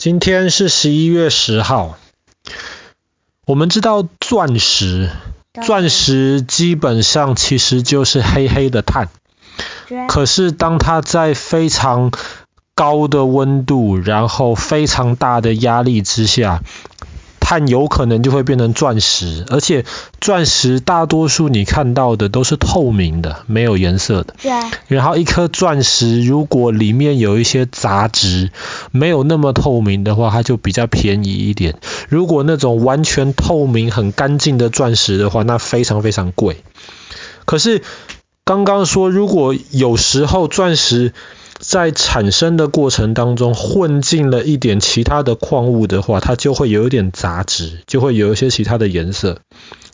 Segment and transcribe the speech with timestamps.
[0.00, 1.98] 今天是十一月十号。
[3.44, 5.10] 我们知道钻石，
[5.62, 9.10] 钻石基本上其实就是黑黑的碳。
[10.08, 12.12] 可是当它在非常
[12.74, 16.62] 高的温度，然后非常大的压力之下，
[17.50, 19.84] 碳有可能就会变成钻石，而且
[20.20, 24.36] 钻石大多数你看到的都是透明的，没有颜色的。
[24.40, 24.70] 对啊。
[24.86, 28.52] 然后一颗钻石如果里面有一些杂质，
[28.92, 31.80] 没有那么透明的话，它就比较便宜一点。
[32.08, 36.62] 如果那种完全透明、很干净的钻石的话，那非常非常贵。
[37.46, 37.82] 可是
[38.44, 41.12] 刚刚说，如果有时候钻石
[41.60, 49.40] 在产生的过程当中混进了一点其他的矿物的话，它就会有一点杂质，就会有一些其他的颜色。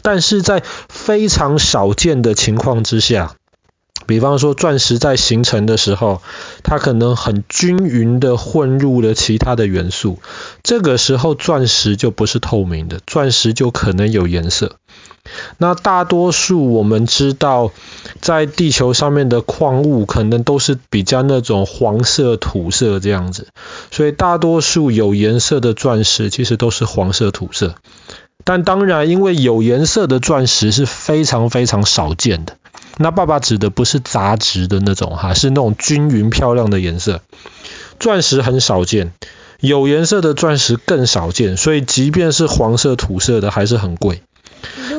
[0.00, 3.34] 但是在非常少见的情况之下，
[4.06, 6.22] 比方说钻石在形成的时候，
[6.62, 10.20] 它可能很均匀的混入了其他的元素，
[10.62, 14.76] 这个时候钻石就不是透明的，钻石就可能有颜色。
[15.58, 17.72] 那大多数我们知道，
[18.20, 23.48] 在地球上面的矿物可能都是比较那种黄色、土色这样子，
[23.90, 27.74] 所以大多数有颜色的钻石其实都是黄色、土色。
[28.44, 32.56] 但当然，因为有颜色的钻石是非常非常少见的。
[32.96, 37.22] 那爸爸指的不是杂质的那种哈，是那种均匀漂亮的颜色。
[37.98, 39.12] 钻石很少见，
[39.58, 44.22] 有颜色的钻石更少见，所以即便是黄色、土色的还是很贵。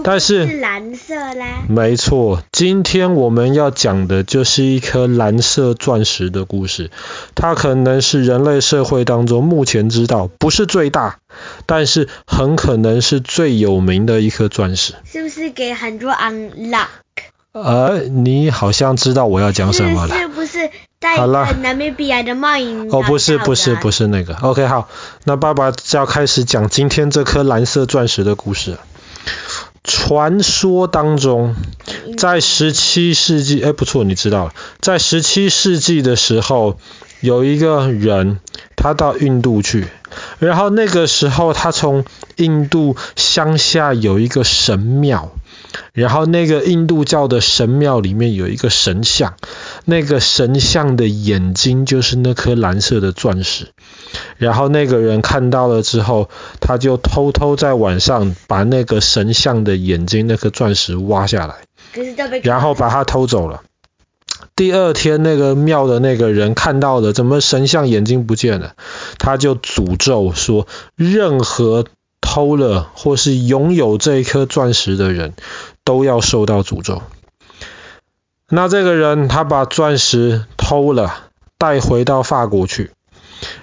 [0.03, 6.91] 但是蓝色啦，没错，今天我们要讲的就是一颗蓝色钻石的故事。
[7.35, 11.17] 它可能是人类社会当中目前知道不是最大，
[11.65, 14.95] 但是很可能是最有名的一颗钻石。
[15.05, 16.87] 是不是给很多 unlock？
[17.53, 20.15] 呃，你好像知道我要讲什么了。
[20.15, 21.17] 是不是在
[21.61, 22.87] 南美比亚的 mine？
[22.95, 24.35] 哦，不是，不是，不是那个。
[24.35, 24.87] OK，好，
[25.23, 28.77] 那爸爸就要开始讲今天这颗蓝色钻石的故事。
[29.87, 31.55] 传说当中，
[32.17, 36.77] 在十七世纪，哎，不错，你知道了，在十七世纪的时候，
[37.21, 38.39] 有一个人，
[38.75, 39.87] 他到印度去，
[40.39, 42.03] 然后那个时候，他从
[42.35, 45.31] 印度乡下有一个神庙。
[45.93, 49.35] 然后那个印度教的神庙里面有一个神像，
[49.85, 53.69] 那个神像的眼睛就是那颗蓝色的钻石。
[54.37, 56.29] 然后那个人看到了之后，
[56.59, 61.55] 他就偷偷在晚上把那个神像的眼睛那颗钻石挖下来，
[62.43, 63.61] 然后把它偷走了。
[64.55, 68.73] 第二天那个庙的那个人看到了，怎么神像眼睛不见了？
[69.17, 71.85] 他就诅咒说，任何。
[72.29, 75.33] 偷了或是拥有这一颗钻石的人，
[75.85, 77.01] 都要受到诅咒。
[78.49, 82.91] 那这个人他把钻石偷了，带回到法国去，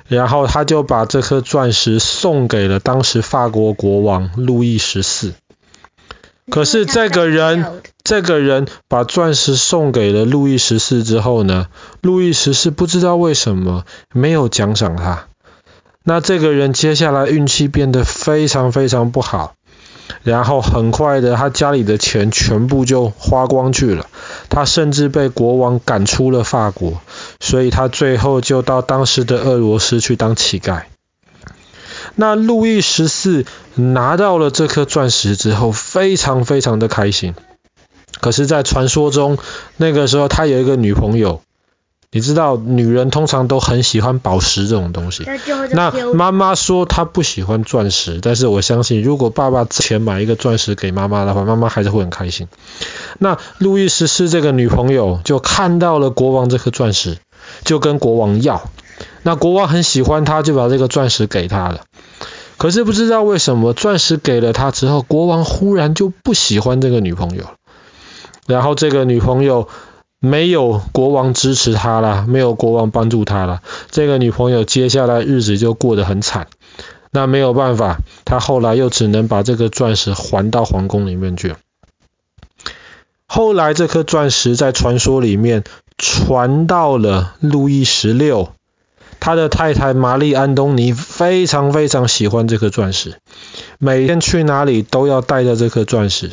[0.08, 5.34] 然后他就把这颗钻石送给了当时法国国王路易十四。
[6.50, 11.68] 可是这个人，这个人把钻石送给了路易十四之后呢，
[12.00, 15.26] 路易十四不知道为什么没有奖赏他。
[16.06, 19.54] 那这个人接下来运气变得非常非常不好，
[20.22, 24.06] 然后很快的，他家里的钱全部就花光去了，
[24.50, 27.00] 他甚至被国王赶出了法国，
[27.40, 30.82] 所以他最后就到当时的俄罗斯去当乞丐。
[32.16, 37.34] 那路易十四拿到了这颗钻石之后，非常非常的开心。
[38.20, 39.38] 可是，在传说中，
[39.78, 41.40] 那个时候他有一个女朋友。
[42.14, 45.26] 你知道女人通常都很喜欢宝石这种东西。
[45.72, 52.46] 那妈妈说她不喜欢钻石，但是我相信如果爸爸之前买一个钻石给妈妈的话，妈妈还是会很开心。
[53.18, 57.18] 那路易十四这个女朋友就看到了国王这颗钻石，
[57.64, 58.62] 就跟国王要。
[59.24, 61.80] 那国王很喜欢她，就把这个钻石给她了。
[62.58, 67.46] 可是不知道为什么，钻石给了她之后，国王忽然就不喜欢这个女朋友。
[68.46, 69.66] 然后这个女朋友。
[70.24, 76.46] 没有国王支持他了，没有国王帮助他了，这个女朋友接下来日子就过得很惨。
[77.10, 81.54] 那没有办法，他后来又只能把这个钻石还到皇宫里面去。
[83.26, 85.62] 后来这颗钻石在传说里面
[85.98, 88.48] 传到了路易十六，
[89.20, 93.18] 他的太太玛丽安东尼非常非常喜欢这颗钻石，
[93.78, 96.32] 每天去哪里都要带着这颗钻石。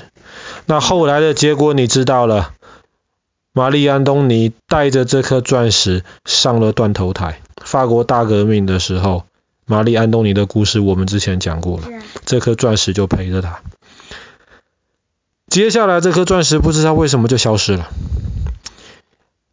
[0.66, 2.52] 那后来的结果你知道了。
[3.54, 7.42] 玛丽安东尼带着这颗钻石上了断头台。
[7.62, 9.26] 法国大革命的时候，
[9.66, 11.84] 玛丽安东尼的故事我们之前讲过了。
[12.26, 13.62] 这颗钻石就陪着他。
[15.48, 17.90] 接下来这颗钻石不知道为什么就消失了。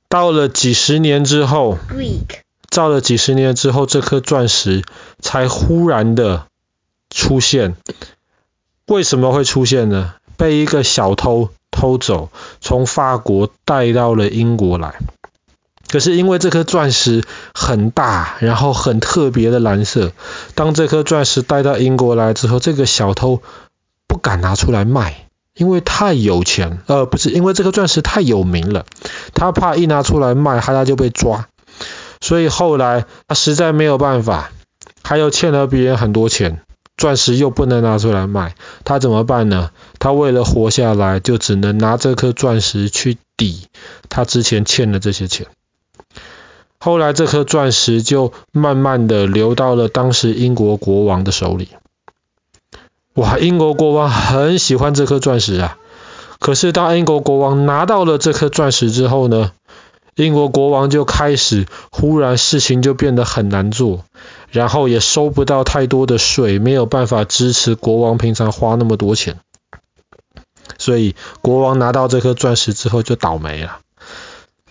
[0.09, 1.77] 到了几十年之后，
[2.71, 4.85] 照了几十年之后，这颗钻石
[5.19, 6.47] 才忽然的
[7.11, 7.75] 出现。
[8.87, 10.15] 为什么会出现呢？
[10.37, 12.28] 被一个小偷偷走，
[12.60, 14.96] 从法国带到了英国来。
[15.88, 17.22] 可是因为这颗钻石
[17.54, 20.10] 很大，然后很特别的蓝色，
[20.56, 23.40] 当这颗钻石带到英国来之后，这个小偷
[24.08, 28.84] 不敢拿出来卖，因为太有钱，呃，不是，因为这颗钻石太有名了，
[29.32, 31.46] 他怕一拿出来卖，他就被抓。
[32.20, 34.50] 所以后来他实在没有办法，
[35.04, 36.60] 他又欠了别人很多钱。
[36.99, 38.55] 钻石又不能拿出来卖，
[38.85, 39.71] 他怎么办呢？
[39.99, 43.69] 他为了活下来，就只能拿这颗钻石去抵
[44.11, 45.47] 他之前欠的这些钱。
[46.81, 51.69] 后来这颗钻石就慢慢的流到了当时英国国王的手里。
[53.15, 55.79] 哇，英国国王很喜欢这颗钻石啊！
[56.39, 59.50] 可是当英国国王拿到了这颗钻石之后呢，
[60.15, 64.05] 英国国王就开始忽然事情就变得很难做。
[64.50, 69.41] 然后也收不到太多的税，没有办法支持国王平常花那么多钱，
[70.79, 73.81] 所以国王拿到这颗钻石之后就倒霉了。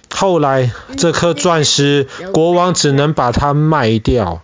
[0.10, 4.42] 后来这颗钻石，国王只能把它卖掉，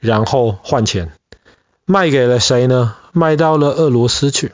[0.00, 1.12] 然后换钱，
[1.86, 2.96] 卖给了谁呢？
[3.12, 4.52] 卖到了俄罗斯去。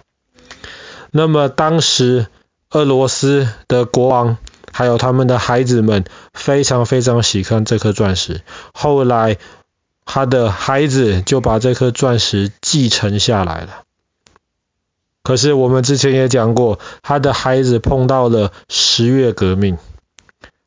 [1.13, 2.27] 那么当时
[2.71, 4.37] 俄罗斯的国王
[4.71, 8.43] 还有他们的孩子们非常非常喜欢这颗钻石，
[8.75, 9.39] 后来。
[10.13, 13.85] 他的孩子就把这颗钻石继承下来了。
[15.23, 19.79] 可是我们之前也讲过，他的孩子碰到了十月革命，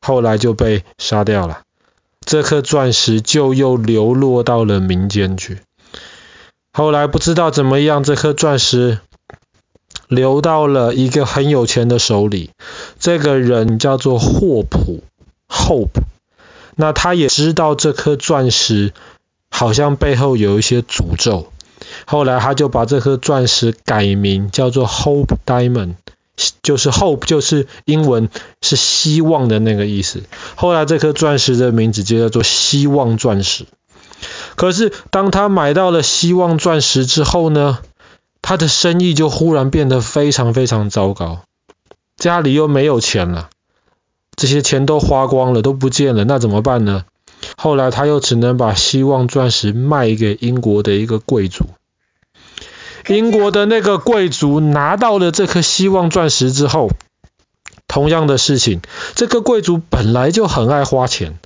[0.00, 1.60] 后来就被杀掉了。
[2.24, 5.58] 这颗钻石就又流落到了民间去。
[6.72, 9.00] 后来不知道怎么样，这颗钻石
[10.08, 12.52] 流到了一个很有钱的手里。
[12.98, 15.04] 这个人叫做霍普
[15.50, 16.00] （Hope），
[16.76, 18.94] 那他也知道这颗钻石。
[19.56, 21.52] 好像背后有一些诅咒，
[22.06, 25.94] 后来他就把这颗钻石改名叫做 Hope Diamond，
[26.60, 28.30] 就是 Hope 就是英文
[28.62, 30.24] 是希望的那个意思。
[30.56, 33.66] 后来这颗钻石的名字就叫做希望钻石。
[34.56, 37.78] 可是当他买到了希望钻石之后呢，
[38.42, 41.42] 他的生意就忽然变得非常非常糟糕，
[42.16, 43.50] 家里又没有钱了，
[44.34, 47.04] 这些钱都花光了，都不见了，那怎么办呢？
[47.64, 51.64] 后来他又只能把希望钻石卖给英国的一个贵族。
[53.08, 56.90] 英国的那个贵族拿到了这颗希望钻石之后，
[57.88, 58.82] 同样的事情，
[59.14, 61.38] 这个贵族本来就很爱花钱，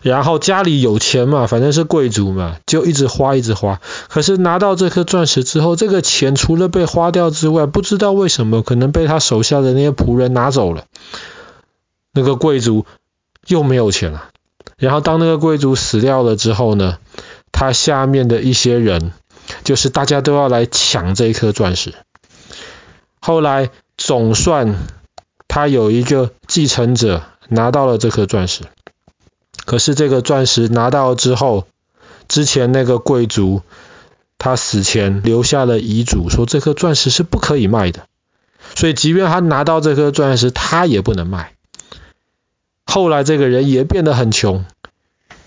[0.00, 3.78] 然后家里有钱嘛，反正是贵族嘛，就一直花一直花。
[4.08, 10.86] 可是拿到这颗钻石之后，这个钱除了被花掉之外，不知道为什么可能被他手下的那些仆人拿走了。
[12.14, 12.86] 那个贵族
[13.46, 14.30] 又没有钱了。
[14.78, 16.98] 然后当那个贵族死掉了之后呢，
[17.50, 19.12] 他下面的一些人，
[19.64, 21.94] 就是大家都要来抢这一颗钻石。
[23.20, 24.76] 后来总算
[25.48, 28.62] 他有一个继承者拿到了这颗钻石，
[29.64, 31.66] 可是这个钻石拿到之后，
[32.28, 33.62] 之前那个贵族
[34.38, 38.06] 他死前留下了遗嘱，说这颗钻石是不可以卖的，
[38.76, 41.54] 所以即便他拿到这颗钻石，他也不能卖。
[42.90, 44.64] 后来这个人也变得很穷，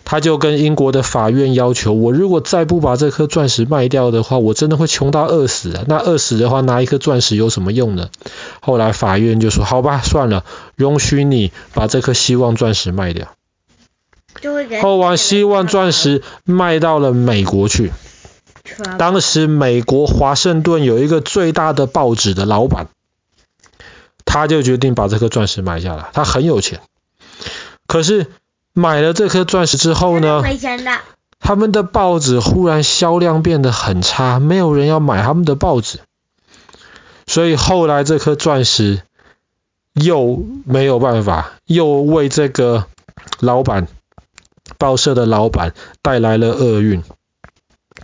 [0.05, 5.83] 他就跟英国的法院要求：我如果再不把这颗钻石卖掉的话，我真的会穷到饿死啊！
[5.87, 8.09] 那饿死的话，拿一颗钻石有什么用呢？
[8.61, 10.45] 后来法院就说：好吧，算了，
[10.75, 13.29] 容许你把这颗希望钻石卖掉。
[14.83, 17.91] 后来希望钻石卖到了美国去。
[18.99, 22.87] 当时美国华盛顿有一个最大的报纸的老板，
[24.25, 26.09] 他就决定把这颗钻石买下来。
[26.13, 26.81] 他很有钱。
[27.91, 28.27] 可是
[28.71, 30.41] 买了这颗钻石之后呢，
[31.41, 35.99] 他们的报纸忽然销量变得很差，没有人要买他们的报纸，
[37.27, 39.01] 所以后来这颗钻石
[39.91, 42.85] 又没有办法，又为这个
[43.41, 43.89] 老板，
[44.77, 47.03] 报社的老板带来了厄运。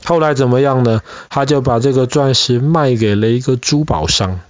[0.03, 1.01] 后来怎么样呢？
[1.29, 4.41] 他就把这个钻石卖给了一个珠宝商。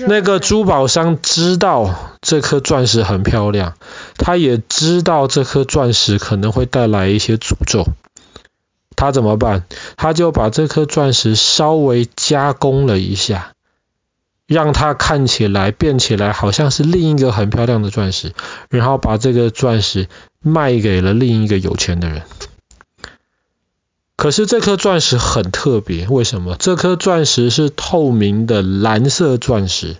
[0.00, 3.74] 那个珠宝商知道这颗钻石很漂亮，
[4.16, 7.86] 他也知道这颗钻石可能会带来一些诅咒。
[8.94, 9.64] 他怎么办？
[9.96, 13.52] 他就把这颗钻石稍微加工了一下，
[14.46, 18.32] 让它看起来变起来好像是另一个很漂亮的钻石，
[18.70, 20.08] 然后把这个钻石
[20.40, 22.22] 卖给了另一个有钱的人。
[24.16, 26.56] 可是这颗钻石很特别，为什么？
[26.58, 29.96] 这颗钻石是透明的蓝色钻石，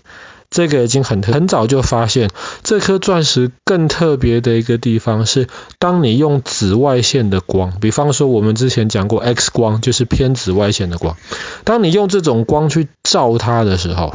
[0.49, 2.31] 这个已经很很早就发现，
[2.63, 11.17] 这颗钻石更特别的一个地方是，当你用紫外线的光，比方说我们之前讲过 X 光，就是偏紫外线的光，
[11.65, 14.15] 当你用这种光去照它的时候，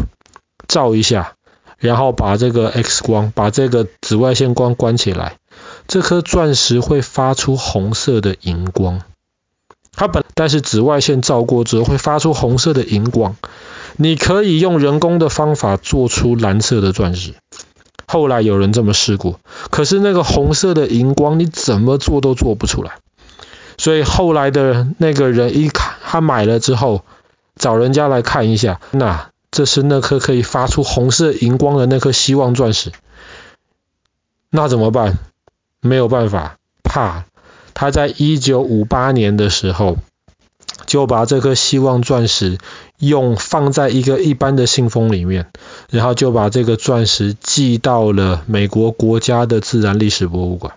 [0.68, 1.34] 照一下，
[1.78, 5.38] 然后把这个 X 光，把这个紫外线光关起来，
[5.88, 9.02] 这颗钻石会发出红色的荧光。
[9.96, 13.36] 它本但是紫外线照过之后会发出红色的荧光。
[13.98, 17.34] 你可以用人工的方法做出蓝色的钻石。
[18.08, 22.94] 后来有人这么试过，可是那个红色的荧光你怎么做都做不出来。
[23.78, 27.04] 所以后来的那个人一看，他买了之后
[27.56, 32.92] 找人家来看一下，那这是那颗可以发出红色荧光的那颗希望钻石。
[34.50, 35.18] 那怎么办？
[35.82, 37.26] 没有办法，怕。
[37.74, 39.98] 他在一九五八年的时候，
[40.86, 42.58] 就把这颗希望钻石
[43.00, 45.52] 用放在一个一般的信封里面，
[45.90, 50.74] 然后就把这个钻石寄到了美国国家的自然历史博物馆。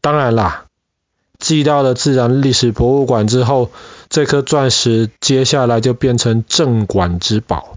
[0.00, 0.64] 当然啦，
[1.38, 3.70] 寄到了自然历史博物馆之后，
[4.08, 7.76] 这颗钻石接下来就变成镇馆之宝。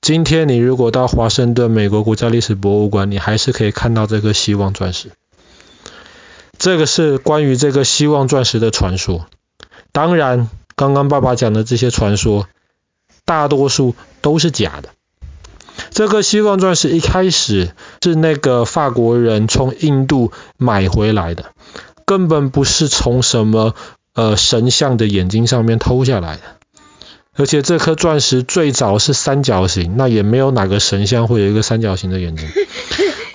[0.00, 5.10] 今天你如果到华盛顿美国国家历史博物馆，你还是可以看到这颗希望钻石。
[6.62, 9.26] 这个是关于这个希望钻石的传说。
[9.90, 12.46] 当然，刚刚爸爸讲的这些传说，
[13.24, 14.90] 大多数都是假的。
[15.90, 21.46] 这个希望钻石一开始是那个法国人从印度买回来的，
[22.06, 23.74] 根本不是从什么
[24.14, 26.42] 呃神像的眼睛上面偷下来的。
[27.34, 32.48] 而且这颗钻石最早是三角形，那也没有哪个神像会有一个三角形的眼睛。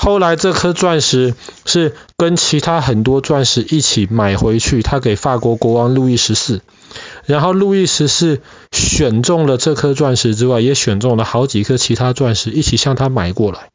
[0.07, 1.35] 后来这颗钻石
[1.65, 6.61] 是跟其他很多钻石一起买回去，他给法国国王路易十四，
[7.25, 8.39] 然后路易十四
[8.71, 13.67] 选中了这颗钻石之外，也选中了好几颗其他钻石一起向他买过来。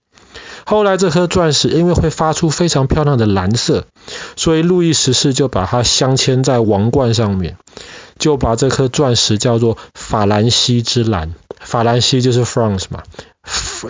[0.64, 3.84] 后来这颗钻石因为会发出非常漂亮的蓝色，
[4.34, 7.58] 所以路易十四就把它镶嵌在王冠上面，
[8.18, 11.34] 就把这颗钻石叫做法兰西之蓝。
[11.60, 13.02] 法兰西就是 France 嘛，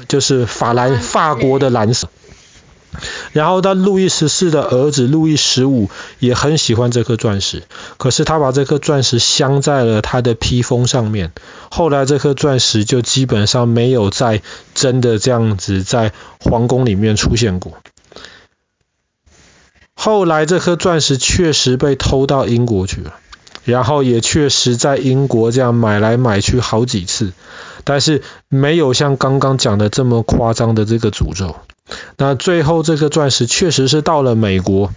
[0.08, 2.08] 就是法兰法国的蓝色。
[3.32, 7.62] 然后，他路易十四的儿子路易十五也很喜欢这颗钻石，
[7.96, 11.32] 可是他把这颗钻石镶在了他的披风上面。
[11.70, 14.42] 后来，这颗钻石就基本上没有再
[14.74, 17.72] 真的这样子在皇宫里面出现过。
[19.94, 23.14] 后来，这颗钻石确实被偷到英国去了，
[23.64, 27.32] 然后也确实在英国这样买来买去好几次，
[27.84, 31.56] 但是没有像刚刚讲的这么夸张的这个诅咒。
[32.16, 34.92] 那最后这个钻石确实是到了美国，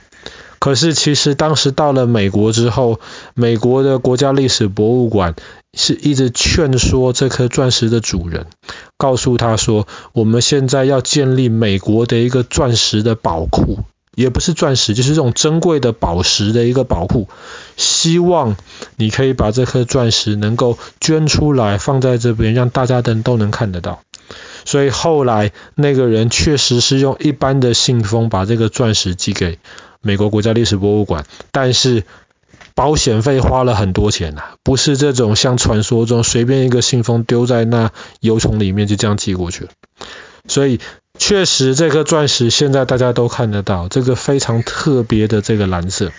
[0.59, 2.99] 可是其实当时到了美国之后，
[3.33, 5.35] 美国的国家历史博物馆
[5.73, 8.47] 是一直劝说这颗钻石的主人，
[8.97, 13.79] 告诉他说，我们现在要建立美国的一个钻石的宝库，
[14.15, 17.27] 也不是钻石，就是这种珍贵的宝石的一个宝库，
[17.75, 18.55] 希望
[18.95, 23.99] 你可以把这颗钻石能够捐出来放在这边，让大家的人都能看得到。
[24.65, 29.59] 所以后来那个人确实是用一般的信封把这个钻石寄给
[30.01, 32.03] 美国国家历史博物馆，但是
[32.73, 39.69] 保险费花了很多钱呐，不是这种像传说中随便一个信封丢在那邮筒里面就这样寄过去。
[40.47, 40.79] 所以
[41.17, 46.11] 确实这颗钻石现在大家都看得到，这个非常特别的这个蓝色，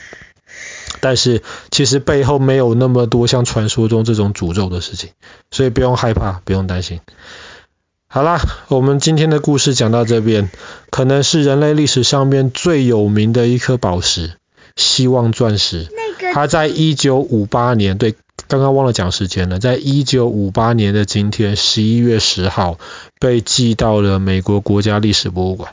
[1.01, 5.11] 但是其实背后没有那么多像传说中这种诅咒的事情，
[5.51, 7.01] 所以不用害怕，不用担心。
[8.09, 10.49] 好啦，我们今天的故事讲到这边，
[10.91, 14.35] 可能是人类历史上面最有名的一颗宝石——
[14.77, 15.89] 希望钻石。
[15.91, 18.15] 那个，它在一九五八年，对，
[18.49, 22.79] 刚刚忘了讲时间了，在一九五八年的今天，十一月十号，
[23.19, 25.73] 被寄到了美国国家历史博物馆。